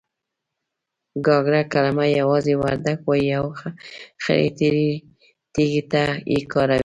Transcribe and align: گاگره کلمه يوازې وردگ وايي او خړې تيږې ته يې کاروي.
گاگره 1.25 1.61
کلمه 1.73 2.05
يوازې 2.21 2.53
وردگ 2.63 2.99
وايي 3.07 3.29
او 3.39 3.47
خړې 4.23 4.47
تيږې 5.53 5.81
ته 5.91 6.03
يې 6.31 6.39
کاروي. 6.53 6.79